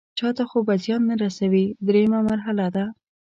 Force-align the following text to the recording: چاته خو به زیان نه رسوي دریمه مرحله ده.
چاته 0.17 0.43
خو 0.49 0.57
به 0.67 0.75
زیان 0.83 1.01
نه 1.09 1.15
رسوي 1.23 1.65
دریمه 1.87 2.19
مرحله 2.29 2.67
ده. 2.75 2.85